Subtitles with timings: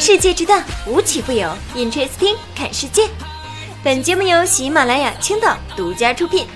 [0.00, 1.46] 世界之大，无奇不有。
[1.76, 3.06] Interesting，看世界。
[3.84, 6.46] 本节目由喜马拉雅青岛独家出品。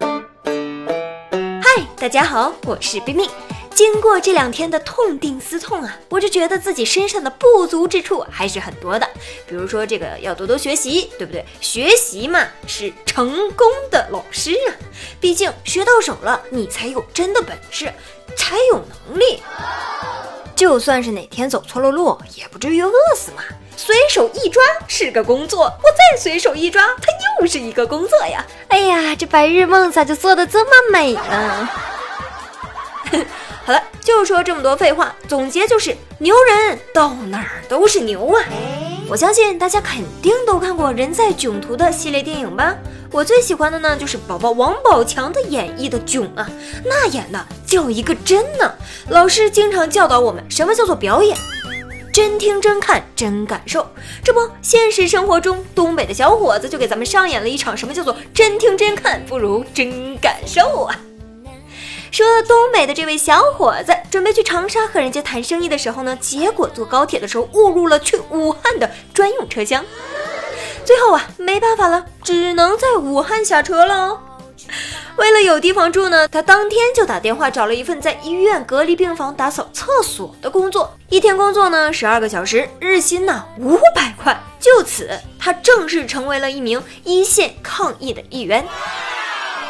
[0.00, 3.28] 嗨，大家好，我是冰冰。
[3.74, 9.08] 经过这两天的痛定思痛啊，我就觉得自己身上的不足之处还是很多的。
[9.48, 11.44] 比如说，这个要多多学习，对不对？
[11.60, 14.70] 学习嘛，是成功的老师啊。
[15.20, 17.92] 毕竟学到手了，你才有真的本事，
[18.36, 19.40] 才有能力。
[20.68, 23.42] 就算是哪天走错了路，也不至于饿死嘛。
[23.74, 27.06] 随手一抓是个工作，我再随手一抓，它
[27.40, 28.44] 又是一个工作呀。
[28.68, 31.68] 哎呀，这白日梦咋就做的这么美呢？
[33.64, 38.44] 好了，就说这么多废话，总结就是牛人到哪儿都是牛啊！
[39.08, 42.76] 我相信大家肯定都看过《人在囧途》的系列电影吧？
[43.10, 46.46] 我最喜欢的呢就是宝宝王宝强的演绎的囧啊，
[46.84, 48.70] 那演的叫一个真呢！
[49.08, 51.36] 老师经常教导我们什么叫做表演，
[52.12, 53.86] 真听真看真感受。
[54.22, 60.94] 这不，现实生活中东北的小伙子就给咱们上演了一场什么叫做真听真看不如真感受啊！
[62.10, 69.84] 说东北的这位小伙子准备去长沙和人家谈生意的时候呢，结果坐高铁的时候误入了去武汉的专用车厢，
[70.88, 74.18] 最后啊没办法了，只能在武汉下车了。
[75.18, 88.66] 为了有地方住呢，他当天就打电话找了一份在医院隔离病房打扫厕所的工作，一天工作呢十二个小时，日薪呢五百块，就此他正式成为了一名一线抗疫的一员。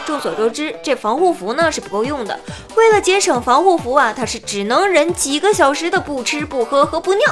[0.09, 2.41] 众所周知，这防护服呢是不够用的。
[2.75, 7.27] 为了节省防护服啊，他是只能忍几个小时的不吃不喝和不尿，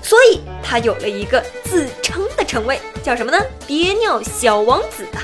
[0.00, 3.44] 所以他有了一个自称的称谓，叫什么呢？
[3.66, 5.18] 憋尿小王子啊！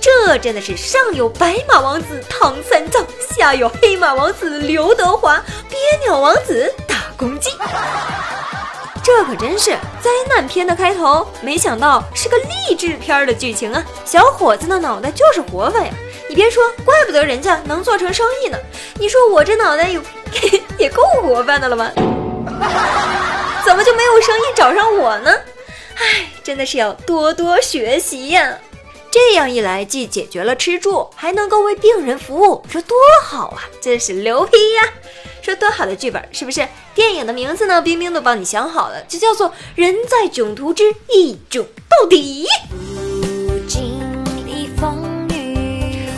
[0.00, 3.04] 这真的是上有白马王子唐三藏，
[3.36, 5.36] 下有黑马王子刘德华，
[5.68, 7.50] 憋尿王子大公鸡。
[9.04, 13.84] 这可真是灾难片的开头，没想到是个励志片的剧情啊！
[14.06, 15.92] 小伙子的脑袋就是活泛呀！
[16.36, 18.58] 别说，怪不得人家能做成生意呢。
[18.98, 20.02] 你说我这脑袋有
[20.78, 21.90] 也够活泛的了吧？
[23.64, 25.32] 怎么就没有生意找上我呢？
[25.96, 28.58] 唉，真的是要多多学习呀！
[29.10, 33.64] 这样一来，既解决了吃住，还能够为病人服务，这多好啊！
[33.80, 34.82] 真是牛批呀！
[35.40, 36.68] 说多好的剧本，是不是？
[36.94, 37.80] 电影的名字呢？
[37.80, 42.44] 冰冰都帮你想好了，就叫做《人在囧途之一囧到底》。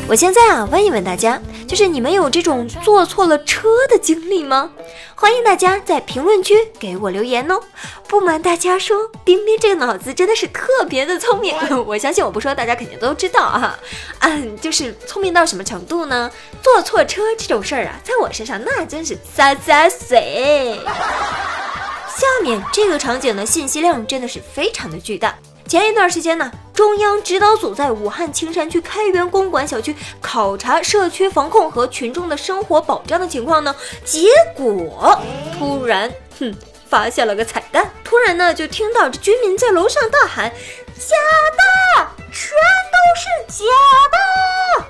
[0.09, 4.71] 我现在啊，问一问大家，就是你们有这种坐错了车的经历吗？
[5.15, 7.61] 欢迎大家在评论区给我留言哦。
[8.09, 11.55] 不瞒大家说，冰冰这个脑子真的是特别的聪明，
[11.87, 13.79] 我相信我不说，大家肯定都知道啊。
[14.21, 16.31] 嗯，就是聪明到什么程度呢？
[16.63, 20.81] 坐错车这种事儿啊，在我身上那真是洒洒水。
[22.09, 25.39] 下面这个场景的信息量真的是非常的巨大。
[25.69, 35.21] 前一段时间呢，中央指导组在武汉青山区开元公馆小区考察社区防控和群众的生活保障的情况呢，结果
[35.59, 36.55] 突然，哼，
[36.89, 37.93] 发现了个彩蛋。
[38.03, 40.51] 突然呢，就听到这居民在楼上大喊
[40.97, 41.15] ：“假
[41.53, 42.56] 的，全
[42.91, 43.65] 都是假
[44.79, 44.87] 的！”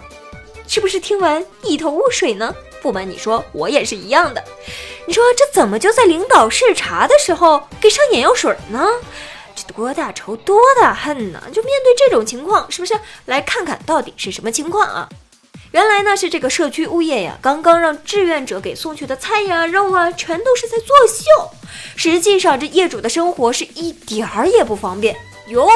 [0.69, 2.55] 是不是听完一头雾水呢？
[2.81, 4.45] 不瞒你说，我也是一样的。
[5.06, 8.87] 你说这怎么就在领导视察的时候给上眼药水呢？
[9.77, 11.43] 多大仇多大恨呢？
[11.53, 15.09] 就面对这种情况，是不是来看看到底是什么情况啊？
[15.73, 21.51] 原来呢是这个社区物业呀，刚刚让志愿者给送去的菜呀、肉啊，全都是在作秀。
[21.95, 25.15] 实际上这业主的生活是一点儿也不方便
[25.49, 25.69] 哟。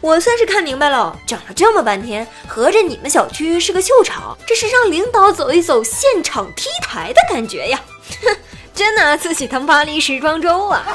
[0.00, 7.80] 我算是看明白了，整了这么半天，合着你们小区是个秀场，这是让领导走一走现场 T 台的感觉呀！
[8.22, 8.36] 哼，
[8.72, 10.86] 真拿自己当巴黎时装周啊！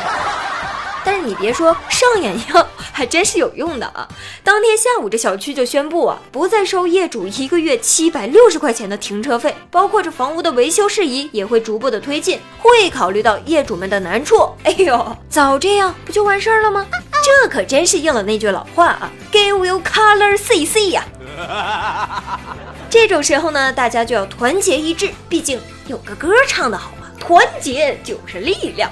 [1.05, 4.07] 但是你别说，上眼药还真是有用的啊！
[4.43, 14.49] 当天下午，这小区就宣布啊，不再收业主一个月七百六十块钱的停车费，包括这房屋的维修事宜也会逐步的推进，会考虑到业主们的难处。
[14.63, 16.85] 哎呦，早这样不就完事儿了吗？
[17.23, 21.03] 这可真是应了那句老话啊，Give you color, see 呀！
[22.89, 28.89] 这种时候呢，大家就要团结一致，毕竟有个歌唱的好嘛，团结就是力量。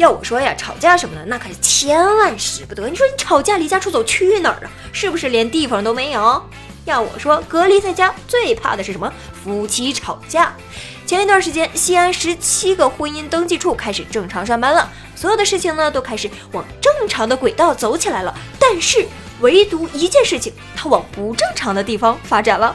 [0.00, 2.88] 要我说呀，吵架什么的，那可是千万使不得。
[2.88, 4.70] 你说你吵架离家出走去哪儿啊？
[4.92, 6.42] 是不是连地方都没有？
[6.86, 9.12] 要我说，隔离在家最怕的是什么？
[9.44, 10.56] 夫妻吵架。
[11.04, 18.34] 前一段时间，西安十七个婚姻登记处开始正常上班了，所有的事情呢都开始往正常的轨道走起来了。
[18.58, 19.06] 但是，
[19.40, 22.74] 唯独一件事情，它往不正常的地方发展了。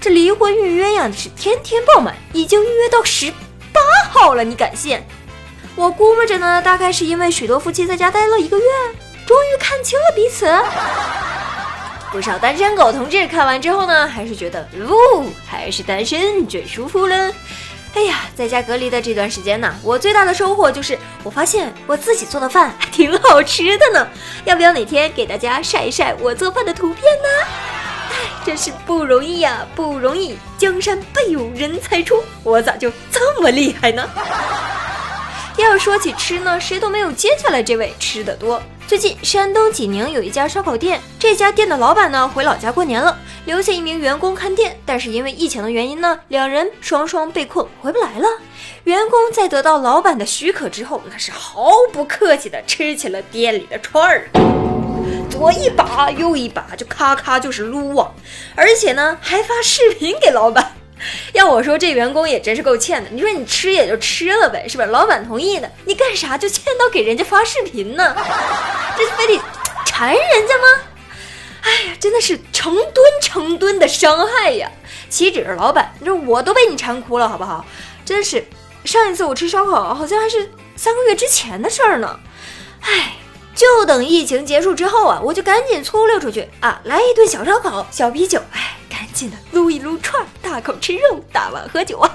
[0.00, 3.30] 这离婚预约呀是天天爆满，已经预约到十
[3.74, 3.80] 八
[4.10, 4.98] 号了，你敢信？
[5.74, 8.64] 我估摸着呢，大概是因为许多夫妻在家待了一个月，
[9.26, 10.46] 终于看清了彼此。
[12.10, 17.32] 不少单身狗同志看完之后呢，还是觉得，呜，还是单身最舒服了。
[17.94, 24.06] 哎呀，在家隔离的这段时间呢，我最大的收获就是我发现我自己做的饭还挺好吃的呢。
[24.44, 27.28] 要不要哪天给大家晒一晒我做饭的图片呢？
[28.10, 28.14] 哎，
[28.44, 30.36] 真是不容易呀，不容易！
[30.58, 34.06] 江山辈有人才出，我咋就这么厉害呢？
[35.60, 38.60] 要说起吃呢，谁都没有接下来这位吃的多。
[38.86, 43.16] 最近，山东济宁有一家烧烤店，这家店的老板呢回老家过年了，
[43.46, 48.28] 留下一名员工看店，但是因为疫情的原因呢，两人双双被困回不来了。
[48.84, 54.28] 员工在得到老板的许可之后，那是毫不客气的吃起了店里的串儿，
[55.30, 58.10] 左一把右一把，就咔咔就是撸啊，
[58.54, 60.74] 而且呢还发视频给老板。
[61.32, 63.10] 要我说，这员工也真是够欠的。
[63.10, 64.84] 你说你吃也就吃了呗，是吧？
[64.86, 68.16] 老板同意的，你干啥就欠到给人家发视频呢？
[68.96, 69.42] 这非得
[69.84, 70.64] 馋人家吗？
[71.62, 74.70] 哎呀，真的是成吨成吨的伤害呀！
[75.08, 77.64] 岂止是老板，你说我都被你馋哭了，好不好？
[78.04, 78.44] 真是，
[78.84, 82.18] 上一次我吃烧烤好像还是三个月之前的事儿呢。
[82.80, 83.12] 哎，
[83.54, 88.76] 就等疫情结束之后啊，我就赶紧粗溜出去啊，来一顿小烧烤、小啤酒，哎。
[88.92, 92.10] 赶紧的撸一撸串，大口吃肉，大碗喝酒啊，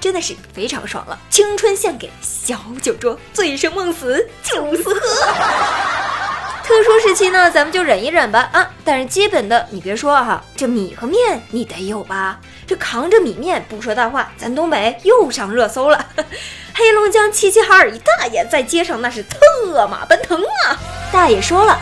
[0.00, 1.18] 真的是非常爽了。
[1.28, 4.94] 青春献给小酒桌，醉生梦死就是喝。
[6.64, 8.70] 特殊时期呢，咱们就忍一忍吧啊！
[8.82, 12.40] 但是基本的，你别说哈，这米和面你得有吧？
[12.66, 16.06] 这扛着米面不说大话，咱东北又上热搜了。
[16.74, 20.78] 黑龙江齐齐哈尔一大爷在街上那是策马奔腾啊！
[21.12, 21.72] 大爷说了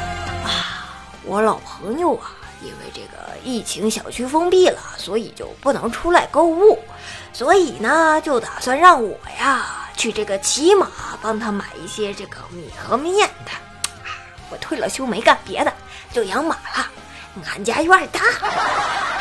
[0.45, 0.89] 啊，
[1.25, 2.33] 我老朋友啊。
[2.63, 6.79] 因为这个疫情，小区封闭了，所以就不能出来购物，
[7.33, 10.87] 所以呢，就打算让我呀去这个骑马
[11.23, 13.51] 帮他买一些这个米和面的。
[14.05, 14.13] 啊
[14.51, 15.73] 我退了休，没干别的，
[16.13, 16.87] 就养马了。
[17.51, 18.21] 俺家院大。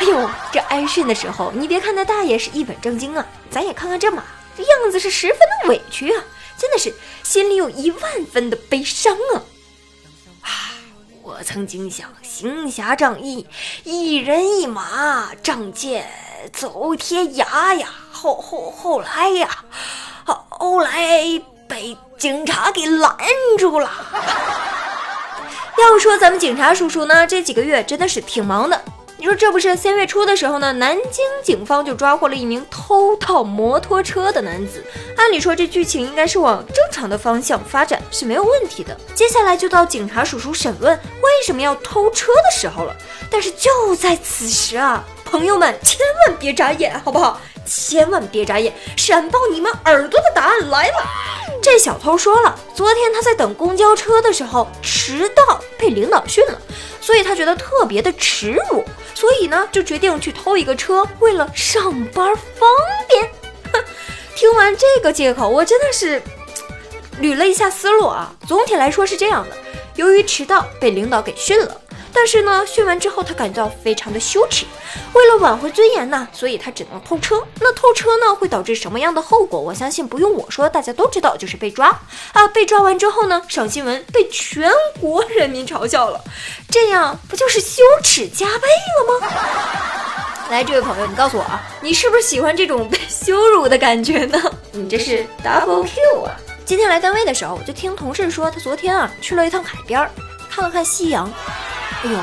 [0.00, 4.22] 哎呦，这挨训的时候，你别看那大爷是一本正经啊，咱也看看这马，
[4.56, 6.24] 这样子是十分的委屈啊，
[6.58, 9.42] 真的是心里有一万分的悲伤啊。
[10.42, 10.50] 啊
[11.22, 13.46] 我曾经想行侠仗义，
[13.84, 16.10] 一人一马，仗剑
[16.52, 17.88] 走天涯呀。
[18.10, 19.64] 后后后来呀，
[20.48, 23.16] 后来被警察给拦
[23.58, 23.90] 住了。
[25.78, 28.82] 要说咱们警察叔叔呢，这几个月真的是挺忙的。
[29.20, 30.72] 你说这不是三月初的时候呢？
[30.72, 34.82] 南京警方就抓获了一名偷盗摩托车的男子。
[35.14, 38.98] 按理说这剧情应该是往正常的方向发展是没有问题的。
[39.14, 42.96] 接下来就到警察叔叔审问为什么要偷车的时候了。
[43.30, 47.38] 但是就在此时啊，朋友们千万别眨眼，好不好？
[47.66, 50.94] 千万别眨眼，闪爆你们耳朵的答案来了。
[51.62, 56.58] 这小偷说了，昨天他在等公交车的时候迟到，被领导训了。
[57.00, 62.68] 所以他觉得特别的耻辱，所以呢就决定去偷一个车，为了上班方
[63.08, 63.30] 便。
[63.72, 63.84] 哼，
[64.36, 66.22] 听完这个借口，我真的是
[67.20, 68.32] 捋了一下思路啊。
[68.46, 69.56] 总体来说是这样的，
[69.96, 71.80] 由于迟到被领导给训了。
[72.12, 74.66] 但是呢，训完之后他感到非常的羞耻，
[75.12, 77.42] 为了挽回尊严呢，所以他只能偷车。
[77.60, 79.60] 那偷车呢，会导致什么样的后果？
[79.60, 81.88] 我相信不用我说，大家都知道，就是被抓
[82.32, 82.48] 啊！
[82.48, 84.70] 被抓完之后呢，上新闻，被全
[85.00, 86.20] 国人民嘲笑了，
[86.68, 88.68] 这样不就是羞耻加倍
[88.98, 89.28] 了吗？
[90.50, 94.38] 来，这位朋友，你告诉我啊，你是不是喜欢这种被羞辱的感觉呢？
[94.72, 96.36] 你这是 double Q 啊！
[96.64, 100.08] 今天来单位的时候，我就听同事说，他昨天啊去了一趟海边，
[100.50, 101.32] 看了看夕阳。
[102.02, 102.18] 哎呦，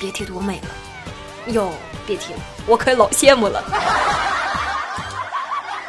[0.00, 1.52] 别提多美了！
[1.52, 1.70] 哟，
[2.04, 3.62] 别提了，我可老羡慕了。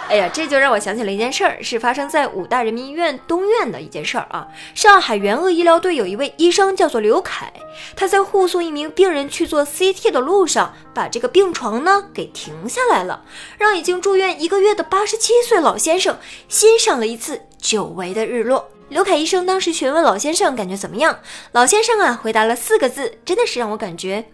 [0.10, 4.48] 哎呀，这就让我想起了一件事儿，是发生在武大人民医院东院的一件事儿啊。
[4.75, 7.51] 上海援鄂医疗队有一位医生叫做刘凯，
[7.96, 13.24] 他在护送一名病人去做 CT 的路上，把这个病床呢给停下来了，
[13.58, 16.16] 让已经住院一个月的八十七岁老先生
[16.48, 18.70] 欣赏了一次久违的日落。
[18.89, 21.19] 刘凯医生当时询问老先生感觉怎么样，
[21.51, 24.25] 老先生啊回答了四个字，真的是让我感觉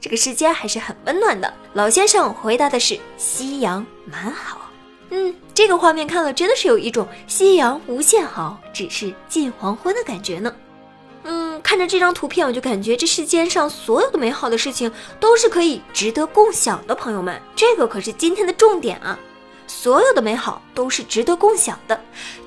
[0.00, 1.52] 这个世界还是很温暖的。
[1.74, 4.68] 老先生回答的是夕阳蛮好，
[5.10, 10.52] 嗯，这个画面看了真的是有一种夕阳无限好，只是近黄昏的感觉呢。
[11.22, 14.90] 嗯，看着这张图片，我就感觉这世间上所有的美好的事情
[15.20, 16.94] 都是可以值得共享的。
[16.96, 19.16] 朋友们，这个可是今天的重点啊。
[19.70, 21.98] 所有的美好都是值得共享的，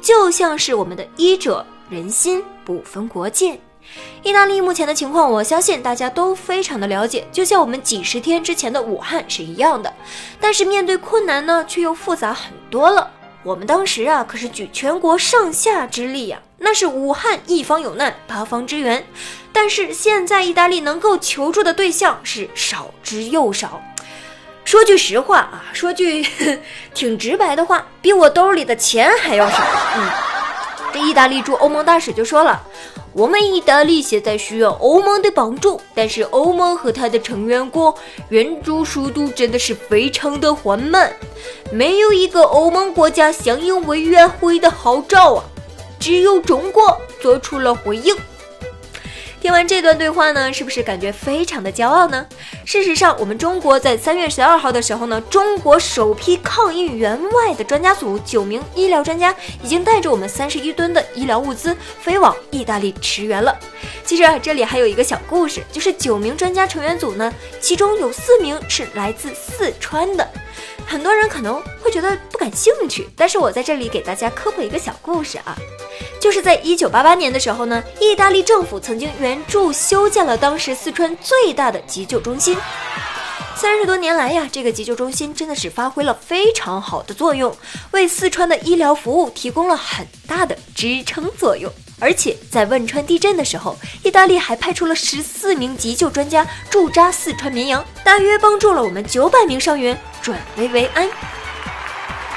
[0.01, 3.57] 就像是我们的医者仁心不分国界。
[4.23, 9.91] 意大利目前的情况，我相信大家都非常的了解，就像我们几十天之前的武汉是一样的。
[10.37, 13.09] 但是面对困难呢，却又复杂很多了。
[13.41, 19.03] 我们当时啊可是举全国上下之力呀，那是武汉一方有难八方支援。
[19.53, 23.81] 但是现在意大利能够求助的对象是少之又少。
[24.65, 26.25] 说句实话啊，说句
[26.93, 29.57] 挺直白的话，比我兜里的钱还要少。
[29.97, 30.09] 嗯，
[30.93, 32.61] 这意大利驻欧盟大使就说了。
[33.15, 37.95] 我们意大利现在需要欧盟的帮助，但是欧盟和它的成员国
[38.29, 41.15] 援助速度真的是非常的缓慢，
[41.71, 45.43] 没有一个欧盟国家响应委员会的号召啊，
[45.99, 48.15] 只有中国做出了回应。
[49.43, 52.25] 听完这段对话呢，是不是感觉非常的骄傲呢？
[52.63, 63.53] 事实上，我们中国在三月十二号的时候呢，中国首批抗疫援外的专家组九名医疗专家已经带着我们三十一吨的医疗物资飞往意大利驰援了。
[64.05, 70.25] 其实啊，这里还有一个小故事，就是九名专家成员组呢，其中有四名是来自四川的。
[70.85, 75.57] 很多人可能会觉得不感兴趣，但是我在这里给大家科普一个小故事啊。
[76.23, 82.57] 就是在一九八八年的时候呢，意大利政府曾经援助修建了当时四川最大的急救中心。
[83.57, 87.53] 三十多年来呀，这个急救中心真的是发挥了非常好的作用，
[87.91, 91.69] 为四川的医疗服务提供了很大的支撑作用。
[91.99, 101.05] 而且在汶川地震的时候，意大利还派出了十四名急救专家驻扎四川绵阳，大约帮助了我们九百名伤员转危为安。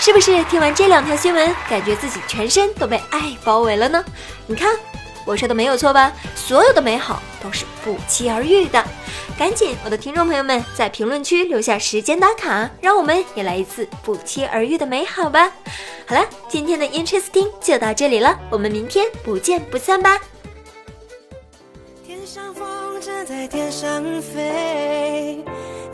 [0.07, 4.05] 是不是听完这两条新闻，感觉自己全身都被爱包围了呢？
[4.47, 4.73] 你看，
[5.25, 6.13] 我说的没有错吧？
[6.37, 8.85] 所有的美好都是不期而遇的。
[9.37, 15.51] 赶紧，我的听众朋友们，在评论区留下时间打卡，让我们也来一次不期而遇的美好吧。
[16.07, 20.21] 好了，今天的 Interesting 就到这里了，我们明天不见不散吧。
[22.07, 22.65] 天上风
[23.01, 25.45] 筝在天上飞。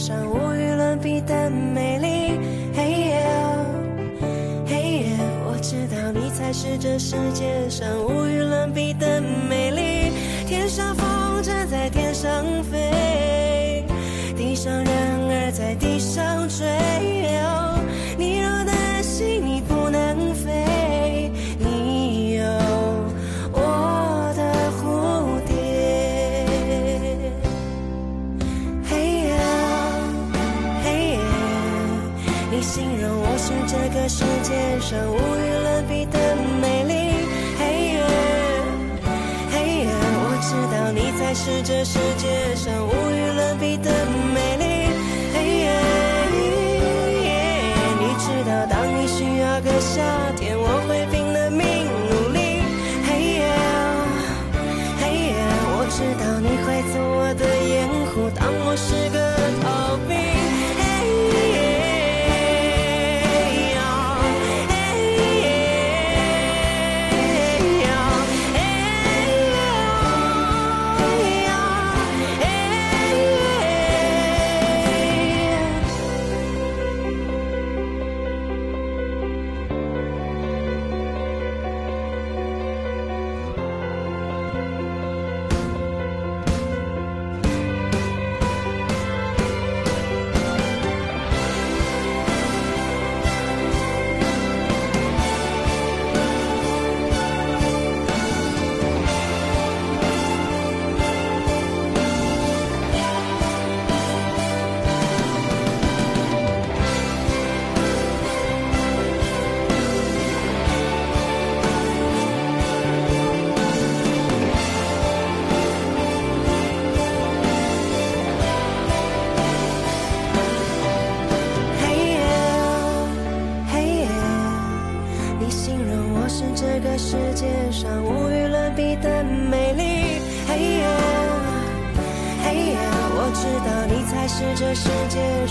[0.00, 2.40] 上无与伦比的美丽，
[2.74, 3.22] 嘿耶，
[4.66, 8.19] 嘿耶，我知道你才是这世界上无
[34.50, 36.18] 世上无与伦比的
[36.60, 36.92] 美丽，
[37.56, 37.62] 嘿
[37.94, 38.02] 耶，
[39.52, 39.86] 嘿耶，
[40.18, 42.26] 我知道你才是这世界
[42.56, 43.88] 上无与伦比的
[44.34, 44.64] 美丽，
[45.32, 45.70] 嘿耶，
[48.00, 50.02] 你知道当你需要个夏
[50.36, 50.66] 天，我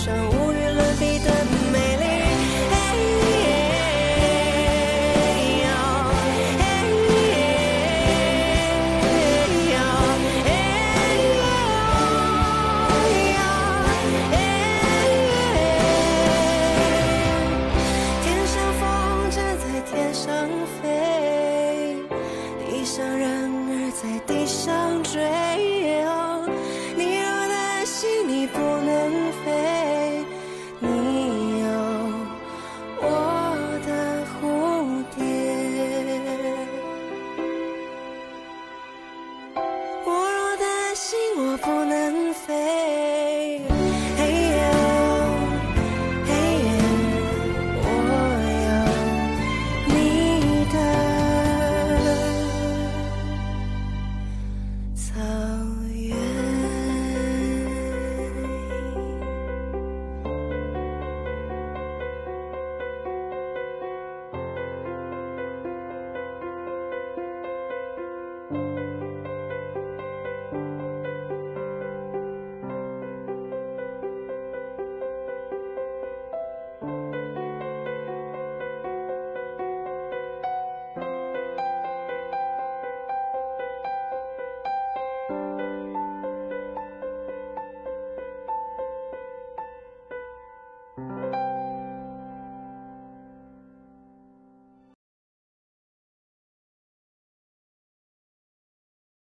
[0.10, 0.38] 界
[41.00, 41.88] 我若担心我不能。